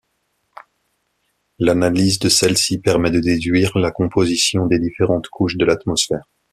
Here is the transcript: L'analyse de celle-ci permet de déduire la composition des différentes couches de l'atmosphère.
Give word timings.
L'analyse 1.59 2.17
de 2.17 2.27
celle-ci 2.27 2.79
permet 2.79 3.11
de 3.11 3.19
déduire 3.19 3.77
la 3.77 3.91
composition 3.91 4.65
des 4.65 4.79
différentes 4.79 5.27
couches 5.27 5.57
de 5.57 5.65
l'atmosphère. 5.65 6.23